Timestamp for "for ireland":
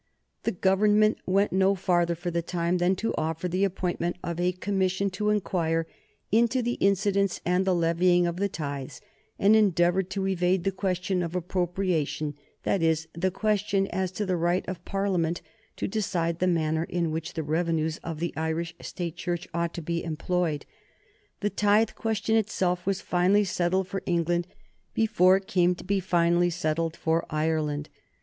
26.95-27.87